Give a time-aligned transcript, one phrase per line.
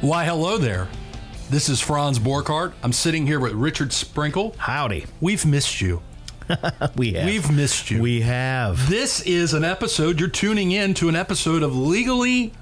[0.00, 0.86] Why, hello there.
[1.50, 2.72] This is Franz Borchardt.
[2.84, 4.54] I'm sitting here with Richard Sprinkle.
[4.58, 5.06] Howdy.
[5.20, 6.02] We've missed you.
[6.96, 7.26] We have.
[7.26, 8.00] We've missed you.
[8.00, 8.88] We have.
[8.88, 12.52] this is an episode, you're tuning in to an episode of Legally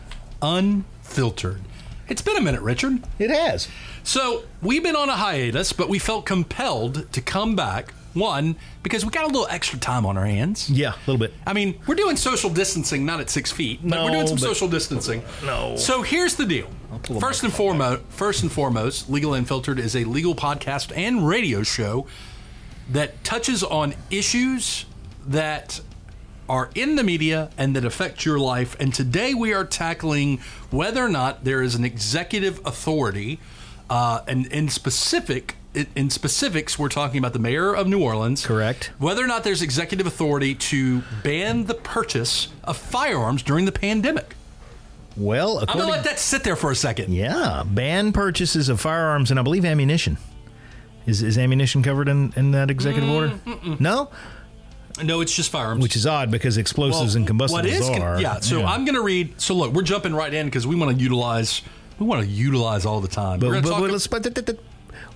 [0.43, 1.61] Unfiltered.
[2.09, 3.03] It's been a minute, Richard.
[3.19, 3.69] It has.
[4.03, 7.93] So, we've been on a hiatus, but we felt compelled to come back.
[8.17, 10.71] One, because we got a little extra time on our hands.
[10.71, 11.35] Yeah, a little bit.
[11.47, 14.69] I mean, we're doing social distancing, not at six feet, but we're doing some social
[14.69, 15.23] distancing.
[15.45, 15.77] No.
[15.77, 16.71] So here's the deal.
[17.21, 22.07] First and foremost, first and foremost, Legal Unfiltered is a legal podcast and radio show
[22.91, 24.87] that touches on issues
[25.27, 25.81] that
[26.49, 28.77] are in the media and that affect your life.
[28.81, 30.39] And today we are tackling
[30.71, 33.41] whether or not there is an executive authority,
[33.91, 35.56] uh, and in specific.
[35.95, 38.47] In specifics, we're talking about the mayor of New Orleans.
[38.47, 38.93] Correct.
[38.99, 44.35] Whether or not there's executive authority to ban the purchase of firearms during the pandemic.
[45.19, 47.13] Well, I'm gonna let that sit there for a second.
[47.13, 50.17] yeah, ban purchases of firearms and I believe ammunition.
[51.07, 53.77] Is is ammunition covered in, in that executive mm, order?
[53.83, 54.11] No,
[55.03, 55.83] No, it's just firearms.
[55.83, 58.21] which is odd because explosives and combustibles what is are.
[58.21, 58.41] yeah.
[58.41, 59.41] So I'm gonna read.
[59.41, 61.63] So look, we're jumping right in because we want to utilize.
[61.99, 63.41] We want to utilize all the time.
[63.41, 64.07] But, but, but let's.
[64.07, 64.23] But,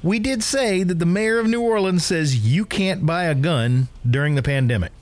[0.03, 3.89] we did say that the mayor of New Orleans says you can't buy a gun
[4.09, 4.93] during the pandemic.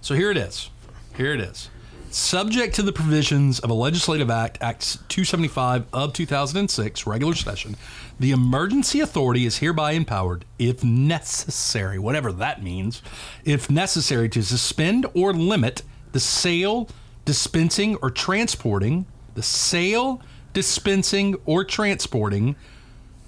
[0.00, 0.70] So here it is.
[1.16, 1.68] Here it is.
[2.10, 7.76] Subject to the provisions of a legislative act, Act 275 of 2006, regular session,
[8.18, 13.02] the emergency authority is hereby empowered, if necessary, whatever that means,
[13.44, 15.82] if necessary, to suspend or limit
[16.12, 16.88] the sale,
[17.26, 19.04] dispensing, or transporting,
[19.34, 20.22] the sale,
[20.54, 22.56] dispensing, or transporting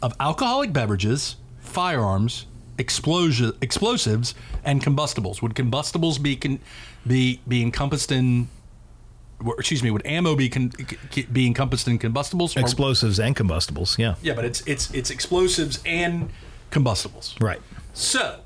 [0.02, 2.46] of alcoholic beverages, firearms,
[2.78, 4.34] explosion, explosives,
[4.64, 5.42] and combustibles.
[5.42, 6.58] Would combustibles be con,
[7.06, 8.48] be be encompassed in?
[9.44, 9.90] or, Excuse me.
[9.90, 10.72] Would ammo be con,
[11.32, 12.56] be encompassed in combustibles?
[12.56, 13.98] Or- Explosives and combustibles.
[13.98, 14.14] Yeah.
[14.22, 16.30] yeah, but it's it's it's explosives and
[16.70, 17.36] combustibles.
[17.40, 17.60] Right.
[17.92, 18.40] So.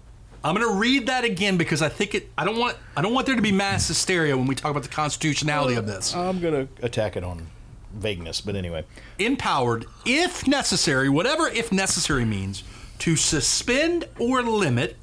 [0.47, 2.31] I'm going to read that again because I think it.
[2.37, 2.77] I don't want.
[2.95, 5.87] I don't want there to be mass hysteria when we talk about the constitutionality of
[5.87, 6.15] this.
[6.15, 7.47] I'm going to attack it on
[7.95, 8.85] vagueness, but anyway.
[9.19, 12.63] empowered, if necessary, whatever if necessary means,
[13.01, 14.97] to suspend or limit.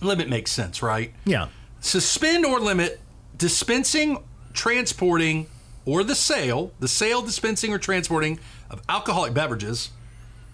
[0.00, 1.12] Limit makes sense, right?
[1.24, 1.48] Yeah.
[1.80, 3.00] Suspend or limit
[3.36, 4.18] dispensing,
[4.52, 5.46] transporting,
[5.84, 8.38] or the sale, the sale, dispensing, or transporting
[8.70, 9.90] of alcoholic beverages,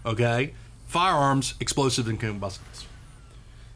[0.06, 0.54] okay,
[0.86, 2.86] firearms, explosives, and combustibles.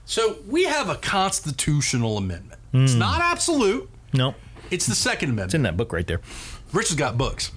[0.05, 2.61] So we have a constitutional amendment.
[2.72, 2.99] It's hmm.
[2.99, 3.88] not absolute.
[4.12, 4.34] No.
[4.71, 5.49] It's the Second Amendment.
[5.49, 6.21] It's in that book right there.
[6.72, 7.50] Rich has got books.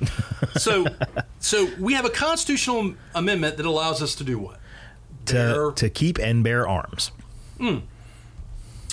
[0.58, 0.86] So,
[1.40, 4.60] so we have a constitutional amendment that allows us to do what?
[5.28, 7.12] To, Bear- to keep and bear arms.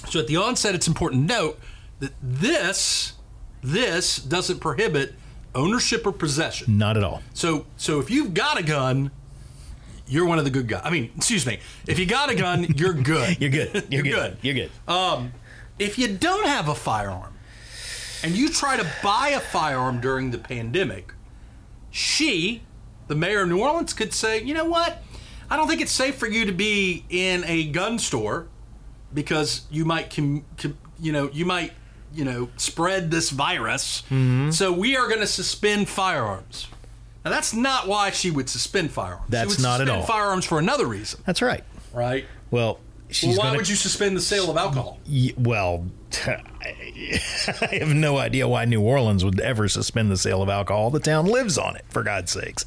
[0.09, 1.61] So at the onset, it's important to note
[2.01, 3.15] that this
[3.63, 5.15] this doesn't prohibit
[5.55, 6.77] ownership or possession.
[6.79, 7.23] Not at all.
[7.35, 9.11] So, so if you've got a gun,
[10.09, 10.83] you're one of the good guys.
[10.85, 11.59] I mean, excuse me.
[11.87, 13.37] If you got a gun, you're good.
[13.41, 13.73] You're good.
[13.75, 14.33] You're, You're good.
[14.33, 14.39] good.
[14.43, 14.71] You're good.
[14.93, 15.33] Um,
[15.79, 17.32] if you don't have a firearm
[18.23, 21.15] and you try to buy a firearm during the pandemic,
[21.91, 22.63] she,
[23.09, 25.03] the mayor of New Orleans, could say, you know what?
[25.51, 28.47] I don't think it's safe for you to be in a gun store
[29.13, 31.73] because you might, com- com- you know, you might,
[32.15, 34.03] you know, spread this virus.
[34.03, 34.51] Mm-hmm.
[34.51, 36.69] So we are going to suspend firearms.
[37.25, 39.27] Now that's not why she would suspend firearms.
[39.29, 40.03] That's she would not at all.
[40.03, 41.63] Firearms for another reason, That's right.
[41.93, 42.25] right?
[42.51, 42.81] Well,
[43.15, 44.99] she's Well, why gonna, would you suspend the sale of alcohol?
[45.09, 45.87] Y- well,
[46.27, 50.91] I have no idea why New Orleans would ever suspend the sale of alcohol.
[50.91, 52.67] The town lives on it, for God's sakes.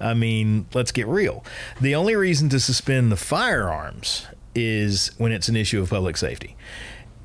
[0.00, 1.44] I mean, let's get real.
[1.80, 6.56] The only reason to suspend the firearms is when it's an issue of public safety.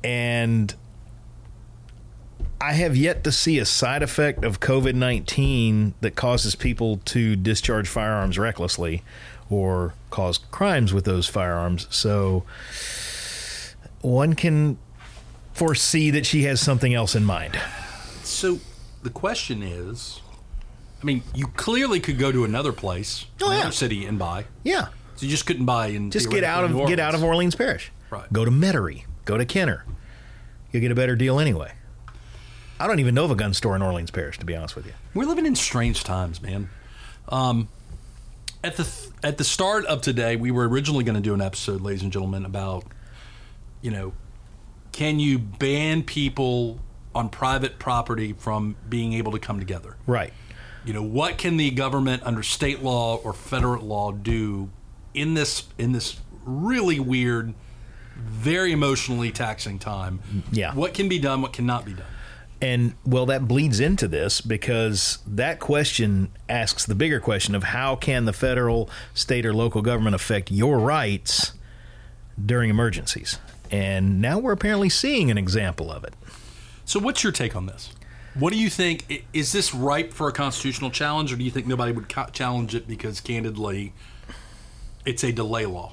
[0.04, 0.74] And
[2.60, 7.36] I have yet to see a side effect of COVID 19 that causes people to
[7.36, 9.02] discharge firearms recklessly
[9.50, 11.86] or cause crimes with those firearms.
[11.90, 12.44] So
[14.00, 14.78] one can
[15.52, 17.58] foresee that she has something else in mind.
[18.22, 18.58] So
[19.02, 20.20] the question is,
[21.02, 23.56] I mean, you clearly could go to another place, Oh, yeah.
[23.58, 24.44] another city, and buy.
[24.64, 24.88] Yeah.
[25.16, 26.10] So you just couldn't buy in.
[26.10, 27.54] Just get out of get out of Orleans.
[27.54, 27.92] Orleans Parish.
[28.10, 28.32] Right.
[28.32, 29.04] Go to Metairie.
[29.24, 29.84] Go to Kenner.
[30.72, 31.72] You'll get a better deal anyway.
[32.80, 34.86] I don't even know of a gun store in Orleans Parish, to be honest with
[34.86, 34.92] you.
[35.14, 36.68] We're living in strange times, man.
[37.28, 37.68] Um,
[38.64, 41.80] at the at the start of today, we were originally going to do an episode,
[41.80, 42.84] ladies and gentlemen, about
[43.80, 44.12] you know,
[44.92, 46.80] can you ban people
[47.14, 49.96] on private property from being able to come together?
[50.06, 50.32] Right.
[50.84, 54.70] You know, what can the government under state law or federal law do
[55.14, 57.54] in this in this really weird,
[58.16, 60.44] very emotionally taxing time?
[60.50, 60.74] Yeah.
[60.74, 61.42] What can be done?
[61.42, 62.06] What cannot be done?
[62.60, 67.94] And well, that bleeds into this because that question asks the bigger question of how
[67.94, 71.52] can the federal, state, or local government affect your rights
[72.44, 73.38] during emergencies?
[73.70, 76.14] And now we're apparently seeing an example of it.
[76.84, 77.92] So, what's your take on this?
[78.34, 79.26] What do you think?
[79.32, 82.88] Is this ripe for a constitutional challenge, or do you think nobody would challenge it
[82.88, 83.92] because, candidly,
[85.04, 85.92] it's a delay law?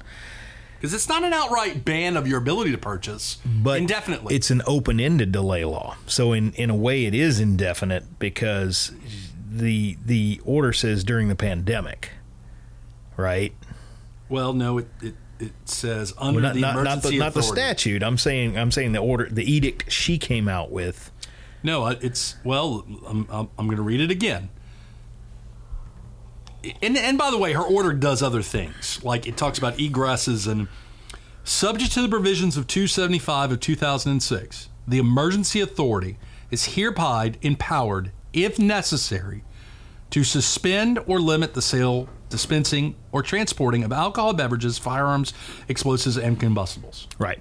[0.76, 4.34] Because it's not an outright ban of your ability to purchase but indefinitely.
[4.34, 8.92] It's an open-ended delay law, so in in a way, it is indefinite because
[9.50, 12.10] the the order says during the pandemic,
[13.16, 13.54] right?
[14.28, 17.34] well, no, it, it, it says Well, under not, the not, not emergency the not
[17.34, 18.02] the statute.
[18.02, 21.10] I'm saying I'm saying the order, the edict she came out with.
[21.62, 22.84] No, it's well.
[23.06, 24.50] I'm, I'm, I'm going to read it again.
[26.82, 29.02] And, and by the way, her order does other things.
[29.04, 30.68] Like it talks about egresses and
[31.44, 36.18] subject to the provisions of 275 of 2006, the emergency authority
[36.50, 39.42] is hereby empowered, if necessary,
[40.10, 45.32] to suspend or limit the sale, dispensing, or transporting of alcohol beverages, firearms,
[45.68, 47.08] explosives, and combustibles.
[47.18, 47.40] Right.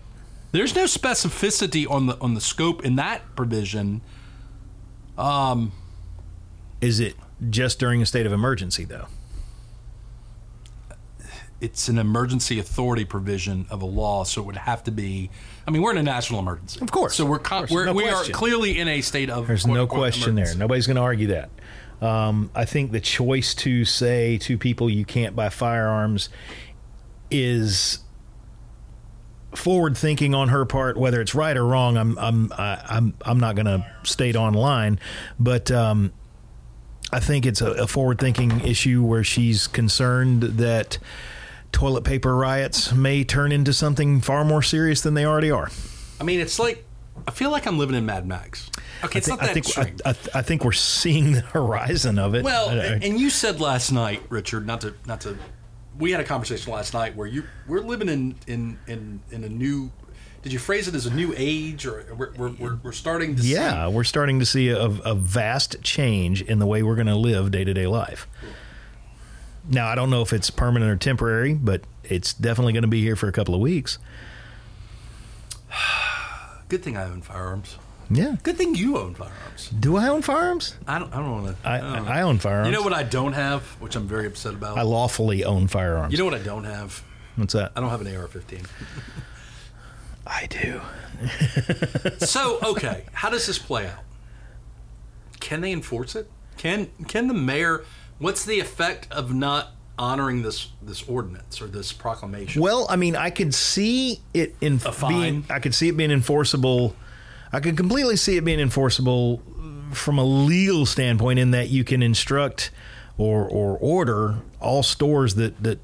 [0.51, 4.01] There's no specificity on the on the scope in that provision.
[5.17, 5.73] Um,
[6.81, 7.15] Is it
[7.49, 9.07] just during a state of emergency though?
[11.61, 15.29] It's an emergency authority provision of a law, so it would have to be.
[15.65, 17.71] I mean, we're in a national emergency, Of course, So we're, of con- course.
[17.71, 19.47] we're No we are clearly in a state of.
[19.47, 20.53] There's quote, no question there.
[20.55, 21.49] Nobody's going to argue that.
[22.01, 26.27] Um, I think the choice to say to people you can't buy firearms
[27.31, 27.99] is
[29.55, 30.97] forward thinking on her part.
[30.97, 34.99] Whether it's right or wrong, I'm I'm I, I'm I'm not going to state online,
[35.39, 35.71] but.
[35.71, 36.11] Um,
[37.15, 40.97] I think it's a, a forward thinking issue where she's concerned that
[41.71, 45.69] toilet paper riots may turn into something far more serious than they already are.
[46.19, 46.83] I mean, it's like
[47.25, 48.69] I feel like I'm living in Mad Max.
[49.05, 49.95] Okay, it's think, not that I think, extreme.
[50.05, 52.43] I, I, I think we're seeing the horizon of it.
[52.43, 55.37] well, I- and you said last night, Richard, not to not to.
[55.97, 59.49] We had a conversation last night where you we're living in in in in a
[59.49, 59.89] new.
[60.45, 63.53] Did you phrase it as a new age, or we're we're, we're, starting to see
[63.53, 67.15] yeah, we're starting to see a, a vast change in the way we're going to
[67.15, 68.27] live day to day life.
[69.67, 73.01] Now, I don't know if it's permanent or temporary, but it's definitely going to be
[73.01, 73.97] here for a couple of weeks.
[76.69, 77.79] Good thing I own firearms.
[78.11, 78.35] Yeah.
[78.43, 79.69] Good thing you own firearms.
[79.69, 80.75] Do I own firearms?
[80.87, 81.11] I don't.
[81.11, 81.67] I don't want to.
[81.67, 82.67] I, I, I own firearms.
[82.67, 84.77] You know what I don't have, which I'm very upset about.
[84.77, 86.11] I lawfully own firearms.
[86.11, 87.03] you know what I don't have?
[87.35, 87.71] What's that?
[87.75, 88.67] I don't have an AR-15.
[90.27, 90.81] I do.
[92.25, 94.03] so okay, how does this play out?
[95.39, 96.29] Can they enforce it?
[96.57, 97.83] Can can the mayor?
[98.17, 102.61] What's the effect of not honoring this this ordinance or this proclamation?
[102.61, 105.11] Well, I mean, I could see it in A fine?
[105.11, 105.45] being.
[105.49, 106.95] I could see it being enforceable.
[107.53, 109.41] I could completely see it being enforceable
[109.93, 112.71] from a legal standpoint, in that you can instruct
[113.17, 115.79] or or order all stores that that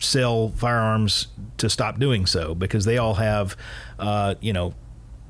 [0.00, 1.28] sell firearms
[1.58, 3.56] to stop doing so because they all have,
[3.98, 4.74] uh, you know,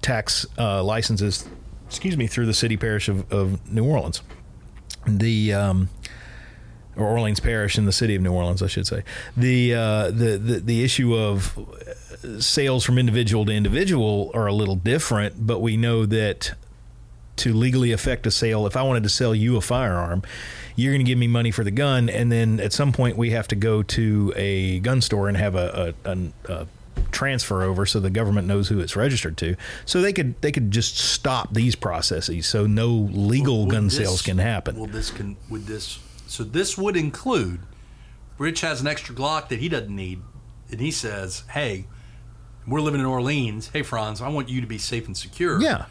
[0.02, 1.46] tax uh, licenses.
[1.86, 4.22] Excuse me, through the city parish of, of New Orleans.
[5.06, 5.88] The um,
[6.98, 9.04] or Orleans Parish in the city of New Orleans, I should say.
[9.36, 14.52] The uh, the, the the issue of uh, sales from individual to individual are a
[14.52, 16.54] little different, but we know that
[17.38, 20.22] to legally affect a sale, if I wanted to sell you a firearm,
[20.76, 23.30] you're going to give me money for the gun, and then at some point we
[23.30, 26.18] have to go to a gun store and have a, a, a,
[26.52, 26.66] a
[27.10, 29.56] transfer over so the government knows who it's registered to.
[29.86, 33.96] So they could they could just stop these processes, so no legal Would gun this-
[33.96, 34.78] sales can happen.
[34.78, 35.98] Will this can would this?
[36.26, 37.60] So this would include.
[38.36, 40.20] Rich has an extra Glock that he doesn't need,
[40.70, 41.86] and he says, "Hey,
[42.68, 43.70] we're living in Orleans.
[43.72, 45.60] Hey, Franz, I want you to be safe and secure.
[45.60, 45.86] yeah,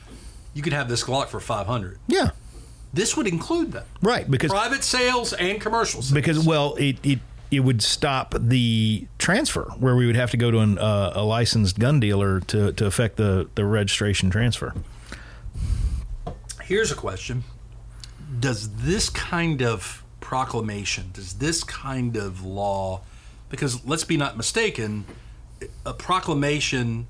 [0.58, 2.00] you could have this Glock for five hundred.
[2.08, 2.32] yeah.
[2.94, 6.14] This would include that Right, because private sales and commercial sales.
[6.14, 7.20] because well, it it
[7.52, 11.24] it would stop the transfer where we would have to go to an, uh, a
[11.24, 14.74] licensed gun dealer to to affect the the registration transfer.
[16.64, 17.44] Here's a question:
[18.40, 23.02] Does this kind of proclamation, does this kind of law,
[23.50, 25.06] because let's be not mistaken,
[25.86, 27.08] a proclamation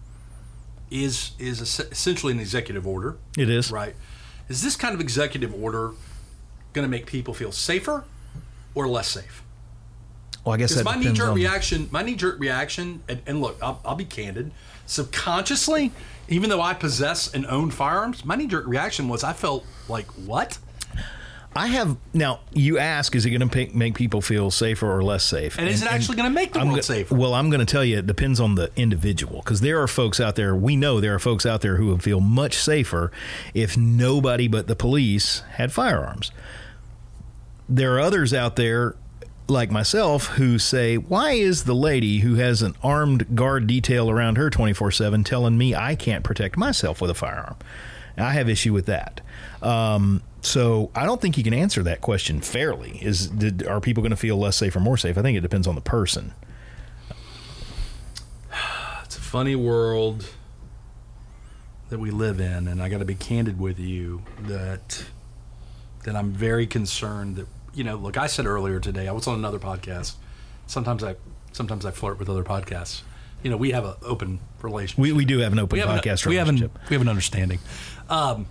[0.90, 3.96] is is essentially an executive order, It is right?
[4.50, 5.92] Is this kind of executive order
[6.74, 8.06] going to make people feel safer
[8.76, 9.44] or less safe?
[10.46, 13.58] Well, I guess that my knee jerk reaction, my knee jerk reaction, and, and look,
[13.62, 14.52] I'll, I'll be candid.
[14.86, 15.92] Subconsciously,
[16.30, 20.08] even though I possess and own firearms, my knee jerk reaction was I felt like
[20.12, 20.58] what?
[21.58, 22.40] I have now.
[22.54, 25.58] You ask, is it going to make people feel safer or less safe?
[25.58, 27.16] And is it actually gonna make the I'm world go- safer?
[27.16, 30.20] Well, I'm going to tell you, it depends on the individual because there are folks
[30.20, 30.56] out there.
[30.56, 33.12] We know there are folks out there who would feel much safer
[33.54, 36.32] if nobody but the police had firearms.
[37.68, 38.96] There are others out there.
[39.50, 44.36] Like myself, who say, Why is the lady who has an armed guard detail around
[44.38, 47.56] her 24 7 telling me I can't protect myself with a firearm?
[48.18, 49.22] I have issue with that.
[49.62, 53.00] Um, so I don't think you can answer that question fairly.
[53.04, 55.18] Is did, are people going to feel less safe or more safe?
[55.18, 56.34] I think it depends on the person.
[59.04, 60.30] It's a funny world
[61.90, 65.06] that we live in, and I got to be candid with you that
[66.04, 67.96] that I'm very concerned that you know.
[67.96, 70.16] Look, I said earlier today I was on another podcast.
[70.66, 71.16] Sometimes I
[71.52, 73.02] sometimes I flirt with other podcasts.
[73.44, 75.00] You know, we have an open relationship.
[75.00, 77.10] We, we do have an open we podcast an, we have an we have an
[77.10, 77.60] understanding.
[78.10, 78.48] Um,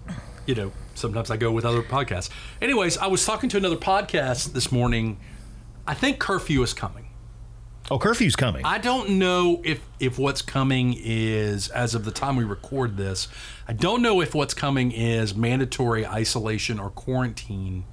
[0.46, 2.30] you know, sometimes I go with other podcasts.
[2.60, 5.18] Anyways, I was talking to another podcast this morning.
[5.86, 7.08] I think curfew is coming.
[7.90, 8.64] oh, curfew's coming.
[8.64, 13.28] I don't know if if what's coming is as of the time we record this.
[13.68, 17.84] I don't know if what's coming is mandatory isolation or quarantine,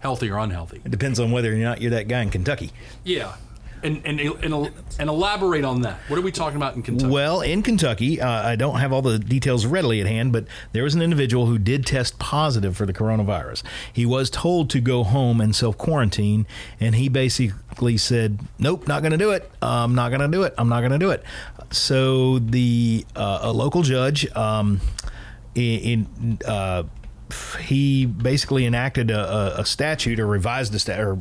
[0.00, 0.80] healthy or unhealthy.
[0.84, 2.72] it depends on whether or not you're that guy in Kentucky.
[3.04, 3.36] Yeah,
[3.82, 5.98] and and and, and elaborate on that.
[6.08, 7.10] What are we talking about in Kentucky?
[7.12, 10.82] Well, in Kentucky, uh, I don't have all the details readily at hand, but there
[10.84, 13.62] was an individual who did test positive for the coronavirus.
[13.92, 16.46] He was told to go home and self quarantine,
[16.80, 19.50] and he basically said, "Nope, not going to do it.
[19.62, 20.54] I'm not going to do it.
[20.58, 21.22] I'm not going to do it."
[21.70, 24.80] So the uh, a local judge um,
[25.54, 26.38] in.
[26.46, 26.84] uh,
[27.60, 31.14] he basically enacted a, a, statute or revised a statute, or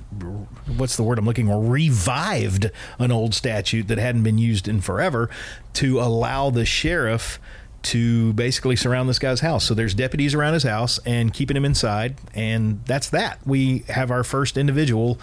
[0.77, 1.61] what's the word I'm looking for?
[1.61, 5.29] Revived an old statute that hadn't been used in forever
[5.73, 7.39] to allow the sheriff
[7.83, 9.65] to basically surround this guy's house.
[9.65, 13.39] So there's deputies around his house and keeping him inside, and that's that.
[13.45, 15.19] We have our first individual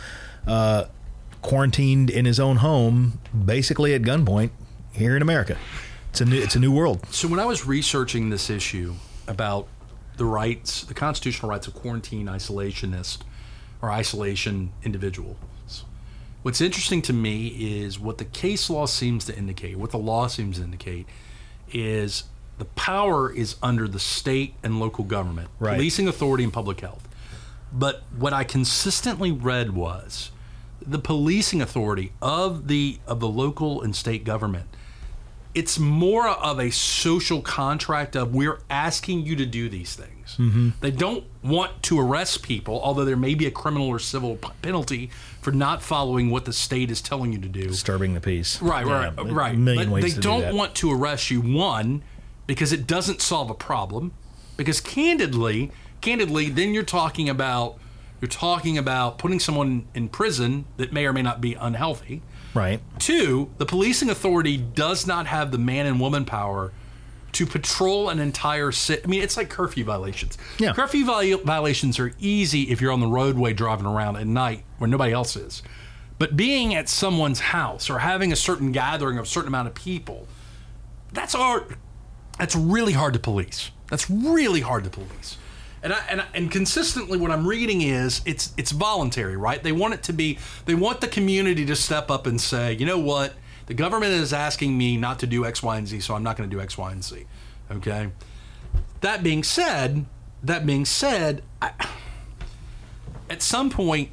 [0.47, 0.87] uh,
[1.43, 4.51] quarantined in his own home, basically at gunpoint
[4.93, 5.59] here in America.
[6.11, 7.05] It's a new, it's a new world.
[7.11, 8.95] So when I was researching this issue
[9.27, 9.67] about
[10.17, 13.19] the rights, the constitutional rights of quarantine isolationist
[13.83, 15.85] or isolation individuals,
[16.43, 20.27] what's interesting to me is what the case law seems to indicate, what the law
[20.27, 21.07] seems to indicate,
[21.73, 22.25] is
[22.59, 25.75] the power is under the state and local government, Right.
[25.77, 27.09] policing authority and public health.
[27.73, 30.31] But what I consistently read was
[30.87, 34.69] the policing authority of the of the local and state government
[35.55, 40.37] it's more of a social contract of we're asking you to do these things.
[40.37, 40.71] Mm-hmm.
[40.81, 44.49] They don't want to arrest people, although there may be a criminal or civil p-
[44.63, 47.69] penalty for not following what the state is telling you to do.
[47.69, 48.61] Disturbing the peace.
[48.61, 49.55] Right, right, Yeah, right.
[49.55, 50.55] A million but ways they to do don't that.
[50.55, 52.03] want to arrest you one
[52.47, 54.13] because it doesn't solve a problem.
[54.57, 55.71] Because candidly,
[56.01, 57.79] candidly, then you're talking about
[58.21, 62.23] you're talking about putting someone in prison that may or may not be unhealthy.
[62.55, 62.81] Right.
[62.99, 66.73] Two, the policing authority does not have the man and woman power
[67.33, 69.03] to patrol an entire city.
[69.05, 70.39] I mean, it's like curfew violations.
[70.59, 70.73] Yeah.
[70.73, 74.89] Curfew vi- violations are easy if you're on the roadway driving around at night where
[74.89, 75.63] nobody else is.
[76.17, 79.75] But being at someone's house or having a certain gathering of a certain amount of
[79.75, 80.29] people,
[81.13, 81.77] that's hard.
[82.39, 83.73] That's really hard to police.
[83.91, 85.37] That's really hard to police.
[85.85, 89.63] And I, and I, and consistently, what I'm reading is it's it's voluntary, right?
[89.63, 90.39] They want it to be.
[90.65, 93.35] They want the community to step up and say, you know what,
[93.67, 96.37] the government is asking me not to do X, Y, and Z, so I'm not
[96.39, 97.27] going to do X, Y, and Z.
[97.71, 98.11] Okay.
[99.03, 100.07] That being said,
[100.43, 101.73] that being said, I,
[103.29, 104.09] at some point,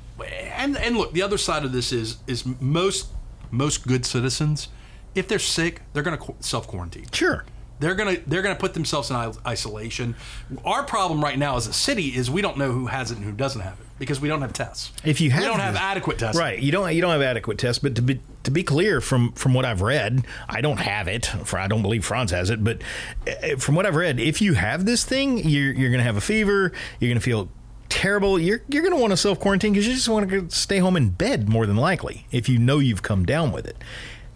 [0.53, 3.07] and and look, the other side of this is is most
[3.49, 4.67] most good citizens,
[5.15, 7.05] if they're sick, they're going to self quarantine.
[7.11, 7.45] Sure.
[7.81, 10.15] They're gonna they're gonna put themselves in isolation.
[10.63, 13.25] Our problem right now as a city is we don't know who has it and
[13.25, 14.91] who doesn't have it because we don't have tests.
[15.03, 16.39] If you have we don't have adequate tests.
[16.39, 16.59] Right.
[16.59, 19.55] You don't you don't have adequate tests, but to be to be clear from from
[19.55, 21.25] what I've read, I don't have it.
[21.25, 22.81] For I don't believe Franz has it, but
[23.27, 26.17] uh, from what I've read, if you have this thing, you're you're going to have
[26.17, 27.49] a fever, you're going to feel
[27.89, 28.39] terrible.
[28.39, 30.95] You're you're going to want to self quarantine because you just want to stay home
[30.95, 33.77] in bed more than likely if you know you've come down with it.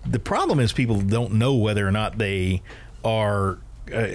[0.06, 2.62] The problem is people don't know whether or not they
[3.06, 3.60] are
[3.94, 4.08] uh,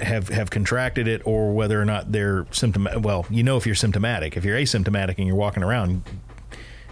[0.00, 3.04] have have contracted it or whether or not they're symptomatic.
[3.04, 4.36] Well, you know if you're symptomatic.
[4.36, 6.02] If you're asymptomatic and you're walking around,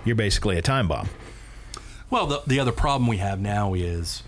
[0.04, 1.08] you're basically a time bomb.
[2.10, 4.22] Well, the, the other problem we have now is,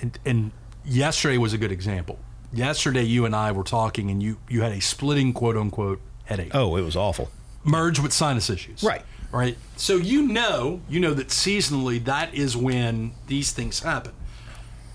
[0.00, 0.52] and, and
[0.84, 2.18] yesterday was a good example.
[2.52, 6.54] Yesterday, you and I were talking, and you you had a splitting quote unquote headache.
[6.54, 7.30] Oh, it was awful.
[7.64, 8.82] merged with sinus issues.
[8.82, 9.02] Right.
[9.30, 9.58] Right.
[9.76, 14.12] So you know, you know that seasonally that is when these things happen.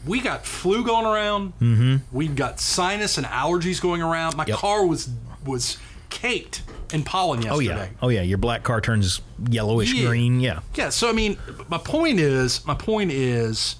[0.06, 1.54] We got flu going around.
[1.60, 1.96] Mm-hmm.
[2.12, 4.36] We've got sinus and allergies going around.
[4.36, 4.58] My Yep.
[4.58, 5.10] car was
[5.46, 5.78] was
[6.10, 7.54] caked in pollen yesterday.
[7.56, 7.88] Oh yeah.
[8.02, 8.22] Oh yeah.
[8.22, 10.08] Your black car turns yellowish Yeah.
[10.08, 10.40] green.
[10.40, 10.60] Yeah.
[10.76, 11.38] Yeah, so I mean,
[11.70, 13.78] my point is, my point is,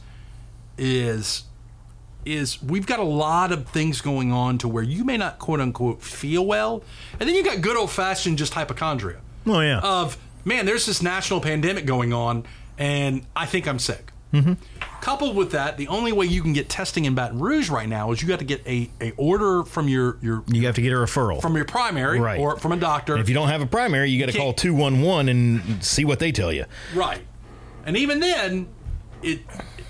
[0.78, 1.44] is,
[2.26, 5.60] is we've got a lot of things going on to where you may not quote
[5.60, 6.84] unquote feel well,
[7.20, 9.80] and then you got good old fashioned just hypochondria Oh yeah.
[9.80, 12.46] of man, there's this national pandemic going on,
[12.78, 14.12] and I think I'm sick.
[14.34, 14.54] Mm-hmm.
[15.02, 18.12] Coupled with that, the only way you can get testing in Baton Rouge right now
[18.12, 20.92] is you got to get a, a order from your your you have to get
[20.92, 21.40] a referral.
[21.42, 22.40] from your primary Right.
[22.40, 23.14] or from a doctor.
[23.14, 25.84] And if you don't have a primary, you got to call two one one and
[25.84, 26.66] see what they tell you.
[26.96, 27.22] right,
[27.86, 28.68] and even then,
[29.22, 29.42] it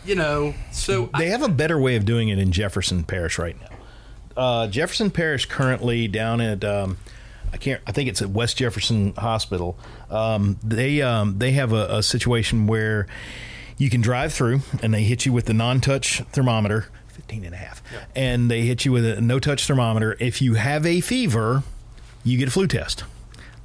[0.04, 3.38] you know so I- They have a better way of doing it in Jefferson Parish
[3.40, 3.68] right now.
[4.36, 6.98] Uh, Jefferson Parish currently down at um,
[7.54, 9.78] I can't I think it's at West Jefferson Hospital.
[10.10, 13.08] Um, they um, they have a, a situation where
[13.84, 17.58] you can drive through and they hit you with the non-touch thermometer 15 and a
[17.58, 17.82] half
[18.16, 21.64] and they hit you with a no-touch thermometer if you have a fever
[22.24, 23.04] you get a flu test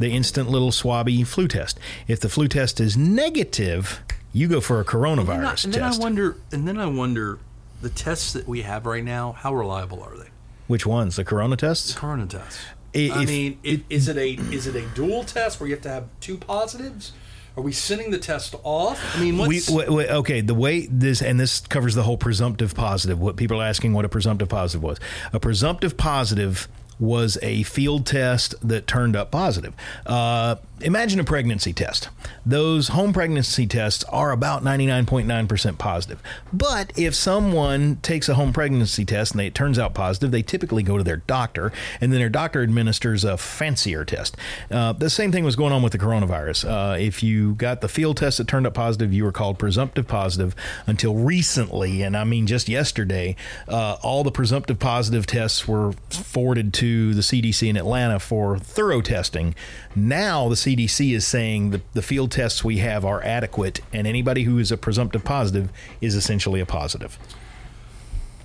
[0.01, 4.01] the instant little swabby flu test if the flu test is negative
[4.33, 7.39] you go for a coronavirus And, I, and then I wonder, and then I wonder,
[7.81, 10.29] the tests that we have right now, how reliable are they?
[10.67, 12.59] which ones the corona tests Corona tests.
[12.95, 15.75] I- I if- mean, it, is it a is it a dual test where you
[15.75, 17.13] have to have two positives?
[17.59, 19.17] Are we sending the test off?
[19.17, 22.73] I mean, We, wait, wait, okay, the way this and this covers the whole presumptive
[22.73, 23.19] positive.
[23.19, 25.01] What people are asking what a presumptive positive was.
[25.33, 29.75] A presumptive positive was a field test that turned up positive.
[30.07, 32.09] Uh, imagine a pregnancy test.
[32.45, 36.23] Those home pregnancy tests are about 99.9% positive.
[36.53, 40.43] But if someone takes a home pregnancy test and they, it turns out positive, they
[40.43, 44.37] typically go to their doctor, and then their doctor administers a fancier test.
[44.71, 46.69] Uh, the same thing was going on with the coronavirus.
[46.69, 50.07] Uh, if you got the field test that turned up positive, you were called presumptive
[50.07, 50.55] positive
[50.87, 53.37] until recently, and I mean just yesterday,
[53.69, 59.01] uh, all the presumptive positive tests were forwarded to the CDC in Atlanta for thorough
[59.01, 59.55] testing.
[59.95, 64.45] Now the CDC is saying the, the field tests we have are adequate, and anybody
[64.45, 67.19] who is a presumptive positive is essentially a positive.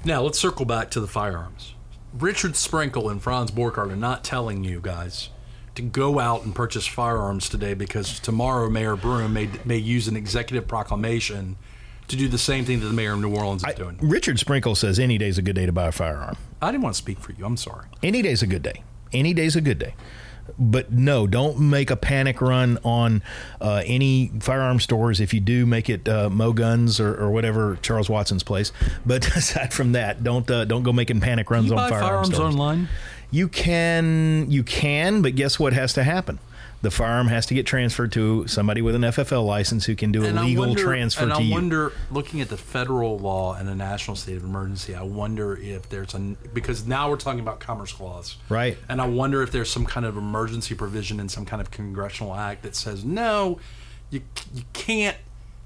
[0.03, 0.21] now?
[0.21, 1.73] Let's circle back to the firearms.
[2.13, 5.29] Richard Sprinkle and Franz Borchardt are not telling you guys
[5.75, 10.15] to go out and purchase firearms today because tomorrow Mayor Broome may may use an
[10.15, 11.57] executive proclamation
[12.07, 13.97] to do the same thing that the mayor of New Orleans is doing.
[14.01, 16.35] Richard Sprinkle says any day's a good day to buy a firearm.
[16.61, 17.45] I didn't want to speak for you.
[17.45, 17.87] I'm sorry.
[18.01, 18.83] Any day's a good day.
[19.11, 19.95] Any day's a good day.
[20.59, 23.23] But no, don't make a panic run on
[23.61, 25.21] uh, any firearm stores.
[25.21, 28.73] If you do, make it uh, Mo Guns or, or whatever Charles Watson's place.
[29.05, 32.09] But aside from that, don't uh, don't go making panic runs You on buy firearm
[32.09, 32.53] firearms stores.
[32.55, 32.89] online?
[33.31, 36.39] You can, you can, but guess what has to happen?
[36.83, 40.23] The firearm has to get transferred to somebody with an FFL license who can do
[40.23, 41.53] a And I legal wonder- transfer and to I you.
[41.53, 45.87] wonder, looking at the federal law and the national state of emergency, I wonder if
[45.89, 46.19] there's a
[46.53, 48.77] because now we're talking about Commerce Clause, Right.
[48.89, 52.35] And I wonder if there's some kind of emergency provision in some kind of congressional
[52.35, 53.59] act that says no,
[54.09, 54.21] you
[54.53, 55.15] you can't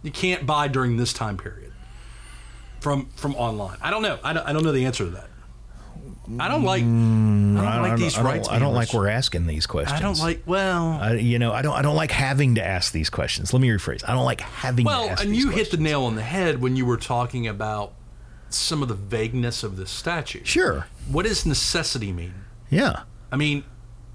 [0.03, 1.73] you can't buy during this time period
[2.79, 3.77] from from online.
[3.81, 4.19] I don't know.
[4.23, 5.29] I don't, I don't know the answer to that.
[6.39, 8.49] I don't like I don't Mm, I like don't- these I don't, rights.
[8.49, 9.99] I don't like we're asking these questions.
[9.99, 10.99] I don't like well.
[11.01, 11.73] I, you know, I don't.
[11.73, 13.53] I don't like having to ask these questions.
[13.53, 14.03] Let me rephrase.
[14.07, 14.85] I don't like having.
[14.85, 15.43] Well, to ask questions.
[15.45, 17.93] and you hit the nail on the head when you were talking about
[18.49, 20.45] some of the vagueness of this statute.
[20.47, 20.87] Sure.
[21.09, 22.33] What does necessity mean?
[22.69, 23.03] Yeah.
[23.31, 23.63] I mean,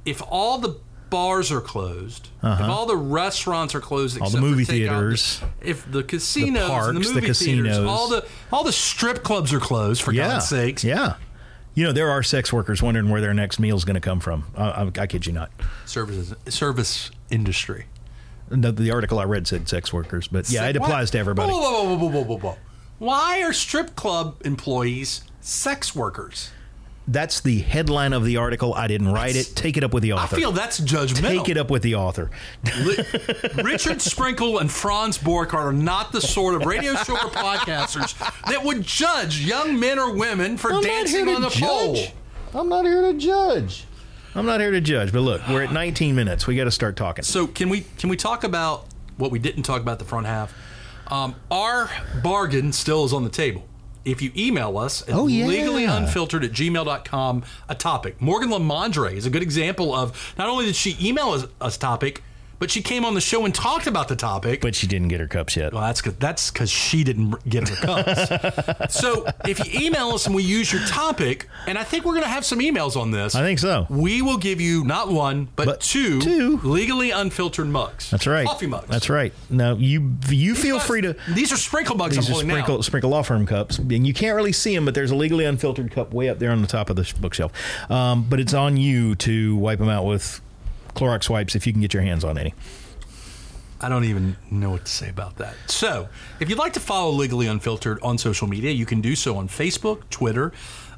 [0.05, 0.77] if all the
[1.11, 4.25] bars are closed, if all the restaurants are closed, Uh-huh.
[4.27, 7.87] All the movie theaters, if the casinos, and parks, the the movie theaters, casinos.
[7.87, 10.29] all the all the strip clubs are closed for Yeah.
[10.29, 10.85] God's sakes.
[10.85, 11.15] Yeah.
[11.75, 14.21] You know, there are sex workers wondering where their next meal is going to come
[14.21, 14.45] from.
[14.57, 15.51] I, I, I kid you not.
[15.87, 17.87] Services, service industry.
[18.49, 21.51] The, the article I read said sex workers, but yeah, it applies to everybody.
[21.51, 22.59] Whoa, whoa, whoa, whoa, whoa, whoa, whoa.
[22.99, 26.51] Why are strip club employees sex workers?
[27.09, 28.75] That's the headline of the article.
[28.75, 29.53] I didn't write it.
[29.57, 30.37] Take it up with the author.
[30.37, 31.39] I feel that's judgmental.
[31.39, 32.31] Take it up with the author.
[33.63, 38.63] Richard Sprinkle and Franz Borchardt are not the sort of radio show or podcasters that
[38.65, 41.97] would judge young men or women for dancing on the pole.
[42.55, 43.85] I'm not here to judge.
[44.35, 45.13] I'm not here to judge.
[45.13, 46.47] But look, we're at 19 minutes.
[46.47, 47.25] We got to start talking.
[47.25, 48.87] So can we can we talk about
[49.17, 50.55] what we didn't talk about the front half?
[51.09, 51.91] Um, our
[52.23, 53.67] bargain still is on the table.
[54.05, 55.47] If you email us at Oh, yeah.
[55.47, 58.21] legallyunfiltered at gmail.com a topic.
[58.21, 62.23] Morgan Lamondre is a good example of not only did she email us a topic,
[62.63, 64.61] but she came on the show and talked about the topic.
[64.61, 65.73] But she didn't get her cups yet.
[65.73, 68.95] Well, that's cause, that's because she didn't get her cups.
[68.95, 72.23] so if you email us and we use your topic, and I think we're going
[72.23, 73.35] to have some emails on this.
[73.35, 73.89] I think so.
[73.91, 76.59] we will give you not one but, But two, two.
[76.59, 78.09] legally unfiltered mugs.
[78.13, 78.47] That's right.
[78.47, 78.87] Coffee mugs.
[78.87, 79.33] That's right.
[79.51, 81.17] Now you you feel These free to.
[81.35, 82.15] These are sprinkle mugs.
[82.15, 82.83] These I'm are sprinkle now.
[82.83, 85.91] sprinkle law firm cups, and you can't really see them, but there's a legally unfiltered
[85.91, 87.51] cup way up there on the top of the bookshelf.
[87.91, 90.41] Um, but it's on you to wipe them out with
[90.95, 92.55] Clorox wipes if you can get your hands on any.
[93.81, 95.55] I don't even know what to say about that.
[95.67, 99.37] So, if you'd like to follow Legally Unfiltered on social media, you can do so
[99.37, 100.53] on Facebook, Twitter.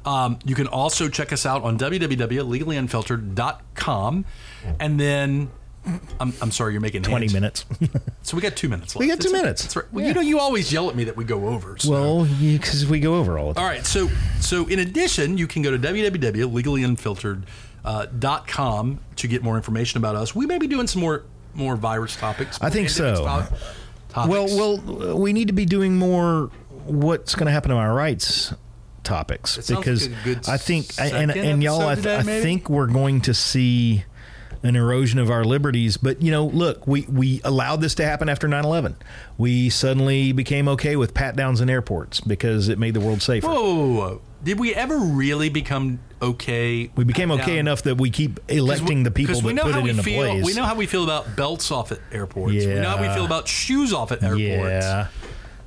[0.05, 4.25] Um, you can also check us out on www.legallyunfiltered.com.
[4.79, 5.49] And then,
[6.19, 7.33] I'm, I'm sorry, you're making 20 hands.
[7.33, 7.65] minutes.
[8.21, 8.99] So we got two minutes left.
[9.01, 9.61] We got two That's- minutes.
[9.63, 9.85] That's right.
[9.93, 10.07] Well, Yeah.
[10.09, 11.77] you know, you always yell at me that we go over.
[11.77, 11.91] So.
[11.91, 13.63] well, because we go over all the time.
[13.63, 13.85] All right.
[13.85, 17.43] So, so in addition, you can go to www.legallyunfiltered.com
[17.85, 18.07] Uh,
[19.17, 20.33] to get more information about us.
[20.35, 22.57] We may be doing some more more virus topics.
[22.61, 23.15] I think so.
[23.15, 26.49] to- Well, well, we need to be doing more.
[26.85, 28.53] What's going to happen to our rights?
[29.03, 32.87] Topics because like a good I think and and y'all I, th- I think we're
[32.87, 34.03] going to see
[34.65, 38.27] an erosion of our liberties but you know look we we allowed this to happen
[38.29, 38.95] after 9/11
[39.37, 43.47] we suddenly became okay with pat downs in airports because it made the world safer
[43.47, 44.21] Whoa.
[44.43, 46.91] Did we ever really become okay?
[46.95, 49.89] we became okay down- enough that we keep electing the people that put it we
[49.89, 52.53] into feel, place We know how we feel about belts off at airports.
[52.53, 54.39] We know how we feel about shoes off at airports.
[54.85, 55.07] yeah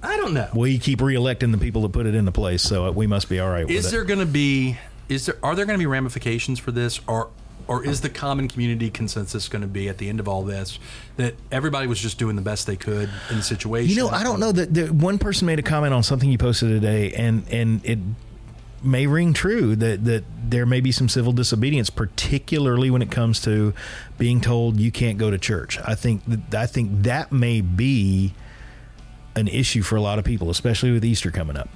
[0.01, 0.49] I don't know.
[0.55, 3.49] we keep re-electing the people that put it into place so we must be all
[3.51, 4.79] right Is there going to be?
[5.09, 5.37] Is there?
[5.43, 7.31] Are there going to be ramifications for this, or
[7.69, 10.79] or is the common community consensus going to be at the end of all this
[11.17, 13.95] that everybody was just doing the best they could in the situation?
[13.95, 16.71] You know, I don't know that one person made a comment on something you posted
[16.71, 17.99] today, and and it
[18.83, 23.41] may ring true that that there may be some civil disobedience, particularly when it comes
[23.43, 23.75] to
[24.17, 25.79] being told you can't go to church.
[25.85, 28.35] I think that, I think that may be
[29.37, 31.69] an issue for a lot of people, especially with Easter coming up.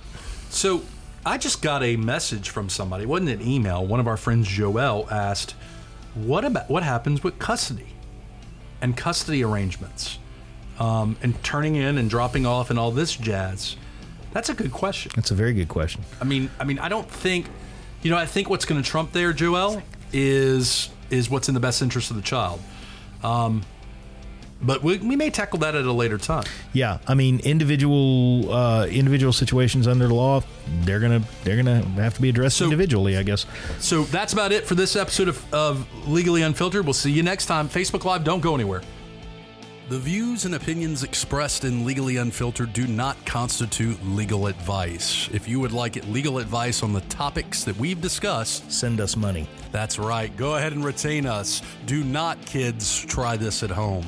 [0.48, 0.82] So
[1.24, 3.04] I just got a message from somebody.
[3.04, 3.86] It wasn't an email.
[3.86, 5.54] One of our friends, Joel, asked,
[6.14, 7.94] "What about what happens with custody
[8.80, 10.18] and custody arrangements,
[10.78, 13.76] um, and turning in and dropping off and all this jazz?"
[14.32, 15.12] That's a good question.
[15.14, 16.02] That's a very good question.
[16.20, 17.46] I mean, I mean, I don't think,
[18.02, 21.60] you know, I think what's going to trump there, Joel, is is what's in the
[21.60, 22.60] best interest of the child.
[23.22, 23.62] Um,
[24.62, 26.44] but we, we may tackle that at a later time.
[26.72, 30.42] Yeah, I mean individual uh, individual situations under the law,
[30.82, 33.46] they're gonna they're gonna have to be addressed So- individually, I guess.
[33.80, 36.84] So that's about it for this episode of, of Legally Unfiltered.
[36.84, 37.68] We'll see you next time.
[37.68, 38.82] Facebook Live, don't go anywhere.
[39.88, 45.28] The views and opinions expressed in Legally Unfiltered do not constitute legal advice.
[45.32, 49.46] If you would like legal advice on the topics that we've discussed, Send us money.
[49.70, 50.34] that's right.
[50.36, 51.60] Go ahead and retain us.
[51.84, 54.06] Do not, kids, try this at home.